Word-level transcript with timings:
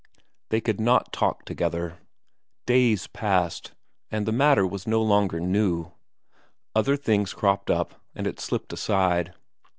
They 0.49 0.61
could 0.61 0.81
not 0.81 1.13
talk 1.13 1.45
together. 1.45 1.99
Days 2.65 3.05
passed, 3.05 3.73
and 4.09 4.25
the 4.25 4.31
matter 4.31 4.65
was 4.65 4.87
no 4.87 4.99
longer 4.99 5.39
new; 5.39 5.91
other 6.73 6.97
things 6.97 7.35
cropped 7.35 7.69
up, 7.69 7.93
and 8.15 8.25
it 8.25 8.39
slipped 8.39 8.73
aside. 8.73 9.35